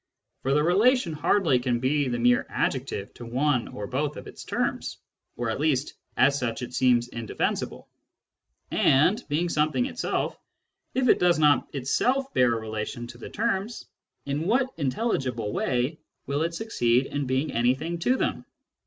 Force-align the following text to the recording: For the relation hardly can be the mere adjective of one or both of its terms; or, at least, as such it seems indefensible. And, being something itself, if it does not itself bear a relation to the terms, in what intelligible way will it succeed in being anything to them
For 0.41 0.55
the 0.55 0.63
relation 0.63 1.13
hardly 1.13 1.59
can 1.59 1.79
be 1.79 2.07
the 2.07 2.17
mere 2.17 2.47
adjective 2.49 3.11
of 3.19 3.27
one 3.27 3.67
or 3.67 3.85
both 3.85 4.17
of 4.17 4.25
its 4.25 4.43
terms; 4.45 4.97
or, 5.37 5.51
at 5.51 5.59
least, 5.59 5.93
as 6.17 6.39
such 6.39 6.63
it 6.63 6.73
seems 6.73 7.07
indefensible. 7.09 7.87
And, 8.71 9.23
being 9.29 9.47
something 9.47 9.85
itself, 9.85 10.39
if 10.95 11.07
it 11.07 11.19
does 11.19 11.37
not 11.37 11.67
itself 11.75 12.33
bear 12.33 12.55
a 12.55 12.59
relation 12.59 13.05
to 13.09 13.19
the 13.19 13.29
terms, 13.29 13.85
in 14.25 14.47
what 14.47 14.73
intelligible 14.75 15.53
way 15.53 15.99
will 16.25 16.41
it 16.41 16.55
succeed 16.55 17.05
in 17.05 17.27
being 17.27 17.51
anything 17.51 17.99
to 17.99 18.15
them 18.17 18.43